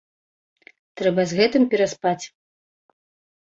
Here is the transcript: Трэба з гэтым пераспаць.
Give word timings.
Трэба 1.01 1.21
з 1.33 1.41
гэтым 1.41 1.67
пераспаць. 1.75 2.25